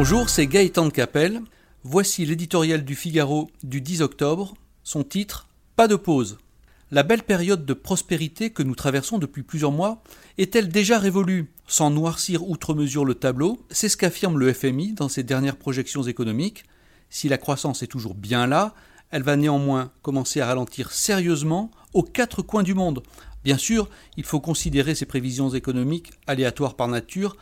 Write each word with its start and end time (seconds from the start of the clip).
Bonjour, 0.00 0.28
c'est 0.30 0.46
Gaëtan 0.46 0.90
Capelle. 0.90 1.40
Voici 1.82 2.24
l'éditorial 2.24 2.84
du 2.84 2.94
Figaro 2.94 3.50
du 3.64 3.80
10 3.80 4.02
octobre. 4.02 4.54
Son 4.84 5.02
titre 5.02 5.48
Pas 5.74 5.88
de 5.88 5.96
pause. 5.96 6.38
La 6.92 7.02
belle 7.02 7.24
période 7.24 7.66
de 7.66 7.74
prospérité 7.74 8.50
que 8.50 8.62
nous 8.62 8.76
traversons 8.76 9.18
depuis 9.18 9.42
plusieurs 9.42 9.72
mois 9.72 10.04
est-elle 10.38 10.68
déjà 10.68 11.00
révolue? 11.00 11.50
Sans 11.66 11.90
noircir 11.90 12.48
outre 12.48 12.74
mesure 12.74 13.04
le 13.04 13.16
tableau, 13.16 13.58
c'est 13.70 13.88
ce 13.88 13.96
qu'affirme 13.96 14.38
le 14.38 14.52
FMI 14.52 14.92
dans 14.92 15.08
ses 15.08 15.24
dernières 15.24 15.56
projections 15.56 16.04
économiques. 16.04 16.62
Si 17.10 17.28
la 17.28 17.36
croissance 17.36 17.82
est 17.82 17.88
toujours 17.88 18.14
bien 18.14 18.46
là, 18.46 18.76
elle 19.10 19.24
va 19.24 19.34
néanmoins 19.34 19.90
commencer 20.02 20.40
à 20.40 20.46
ralentir 20.46 20.92
sérieusement 20.92 21.72
aux 21.92 22.04
quatre 22.04 22.42
coins 22.42 22.62
du 22.62 22.74
monde. 22.74 23.02
Bien 23.42 23.58
sûr, 23.58 23.90
il 24.16 24.22
faut 24.22 24.38
considérer 24.38 24.94
ces 24.94 25.06
prévisions 25.06 25.50
économiques 25.50 26.12
aléatoires 26.28 26.76
par 26.76 26.86
nature 26.86 27.36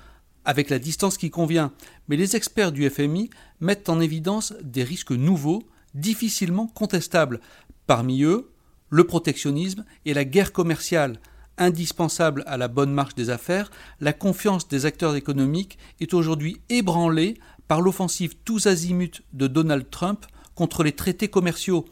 avec 0.47 0.71
la 0.71 0.79
distance 0.79 1.19
qui 1.19 1.29
convient, 1.29 1.73
mais 2.09 2.17
les 2.17 2.37
experts 2.37 2.73
du 2.73 2.89
FMI 2.89 3.29
mettent 3.61 3.89
en 3.91 4.01
évidence 4.01 4.55
des 4.63 4.85
risques 4.85 5.11
nouveaux, 5.11 5.65
difficilement 5.95 6.69
contestables. 6.69 7.41
Parmi 7.87 8.23
eux, 8.23 8.51
le 8.89 9.05
protectionnisme 9.05 9.85
et 10.07 10.15
la 10.15 10.25
guerre 10.25 10.53
commerciale. 10.53 11.21
Indispensable 11.59 12.45
à 12.47 12.57
la 12.57 12.69
bonne 12.69 12.93
marche 12.93 13.15
des 13.15 13.31
affaires, 13.31 13.71
la 14.01 14.13
confiance 14.13 14.69
des 14.69 14.87
acteurs 14.87 15.17
économiques 15.17 15.79
est 16.01 16.15
aujourd'hui 16.15 16.61
ébranlée 16.69 17.39
par 17.67 17.81
l'offensive 17.81 18.37
tous 18.45 18.67
azimuts 18.67 19.23
de 19.33 19.47
Donald 19.49 19.91
Trump 19.91 20.27
contre 20.55 20.85
les 20.85 20.93
traités 20.93 21.29
commerciaux. 21.29 21.87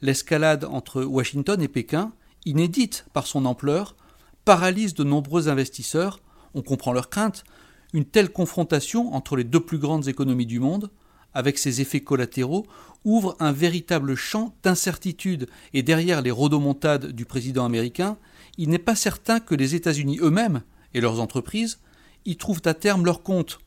L'escalade 0.00 0.64
entre 0.64 1.02
Washington 1.02 1.60
et 1.62 1.68
Pékin, 1.68 2.12
inédite 2.44 3.04
par 3.12 3.26
son 3.26 3.44
ampleur, 3.44 3.94
paralyse 4.44 4.94
de 4.94 5.04
nombreux 5.04 5.48
investisseurs. 5.48 6.20
On 6.54 6.62
comprend 6.62 6.92
leurs 6.92 7.10
craintes. 7.10 7.44
Une 7.92 8.04
telle 8.04 8.30
confrontation 8.30 9.14
entre 9.14 9.36
les 9.36 9.44
deux 9.44 9.60
plus 9.60 9.78
grandes 9.78 10.08
économies 10.08 10.46
du 10.46 10.60
monde, 10.60 10.90
avec 11.34 11.58
ses 11.58 11.80
effets 11.80 12.00
collatéraux, 12.00 12.66
ouvre 13.04 13.36
un 13.40 13.52
véritable 13.52 14.14
champ 14.14 14.54
d'incertitude. 14.62 15.48
Et 15.74 15.82
derrière 15.82 16.22
les 16.22 16.30
rodomontades 16.30 17.12
du 17.12 17.24
président 17.24 17.64
américain, 17.64 18.16
il 18.58 18.68
n'est 18.68 18.78
pas 18.78 18.96
certain 18.96 19.40
que 19.40 19.54
les 19.54 19.74
États-Unis 19.74 20.18
eux-mêmes 20.20 20.62
et 20.94 21.00
leurs 21.00 21.20
entreprises 21.20 21.78
y 22.24 22.36
trouvent 22.36 22.62
à 22.64 22.74
terme 22.74 23.04
leur 23.04 23.22
compte. 23.22 23.58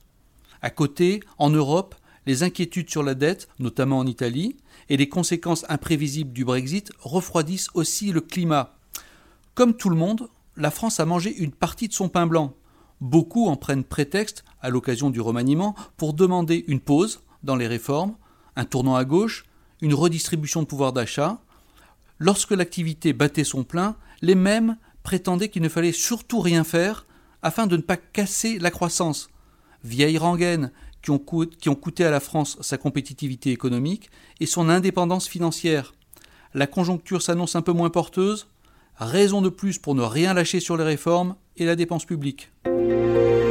À 0.62 0.70
côté, 0.70 1.22
en 1.38 1.50
Europe, 1.50 1.96
les 2.26 2.44
inquiétudes 2.44 2.90
sur 2.90 3.04
la 3.04 3.16
dette, 3.16 3.50
notamment 3.60 3.98
en 3.98 4.08
Italie, 4.08 4.56
et 4.90 4.98
les 4.98 5.10
conséquences 5.10 5.66
imprévisibles 5.68 6.32
du 6.32 6.46
Brexit 6.46 6.92
refroidissent 7.00 7.70
aussi 7.74 8.12
le 8.12 8.22
climat. 8.22 8.76
Comme 9.56 9.76
tout 9.76 9.90
le 9.90 9.96
monde, 9.96 10.30
la 10.56 10.72
France 10.72 11.00
a 11.00 11.06
mangé 11.06 11.36
une 11.36 11.52
partie 11.52 11.88
de 11.88 11.94
son 11.94 12.10
pain 12.10 12.28
blanc. 12.28 12.54
Beaucoup 13.02 13.48
en 13.48 13.56
prennent 13.56 13.84
prétexte, 13.84 14.44
à 14.62 14.70
l'occasion 14.70 15.10
du 15.10 15.22
remaniement, 15.22 15.76
pour 15.98 16.14
demander 16.14 16.64
une 16.68 16.80
pause 16.80 17.22
dans 17.44 17.56
les 17.56 17.68
réformes, 17.68 18.16
un 18.56 18.66
tournant 18.66 18.96
à 18.96 19.06
gauche, 19.06 19.46
une 19.82 19.94
redistribution 19.94 20.62
de 20.62 20.68
pouvoir 20.68 20.94
d'achat. 20.94 21.40
Lorsque 22.20 22.52
l'activité 22.52 23.12
battait 23.14 23.44
son 23.44 23.64
plein, 23.64 23.96
les 24.22 24.36
mêmes 24.36 24.78
prétendaient 25.04 25.50
qu'il 25.50 25.62
ne 25.62 25.70
fallait 25.70 25.92
surtout 25.92 26.40
rien 26.40 26.64
faire 26.64 27.06
afin 27.42 27.68
de 27.68 27.76
ne 27.76 27.82
pas 27.82 27.98
casser 27.98 28.58
la 28.60 28.72
croissance. 28.72 29.30
Vieille 29.84 30.18
rengaine 30.18 30.72
qui 31.02 31.12
ont, 31.12 31.20
qui 31.20 31.68
ont 31.68 31.76
coûté 31.76 32.06
à 32.06 32.12
la 32.12 32.22
France 32.22 32.58
sa 32.62 32.78
compétitivité 32.78 33.52
économique 33.52 34.10
et 34.40 34.46
son 34.46 34.70
indépendance 34.70 35.28
financière. 35.28 35.94
La 36.54 36.68
conjoncture 36.68 37.22
s'annonce 37.22 37.56
un 37.56 37.62
peu 37.62 37.74
moins 37.74 37.90
porteuse, 37.90 38.48
raison 38.98 39.42
de 39.42 39.50
plus 39.50 39.78
pour 39.78 39.96
ne 39.96 40.04
rien 40.04 40.34
lâcher 40.34 40.60
sur 40.60 40.78
les 40.78 40.84
réformes 40.84 41.36
et 41.58 41.66
la 41.66 41.76
dépense 41.76 42.06
publique. 42.06 42.52
Música 42.84 43.43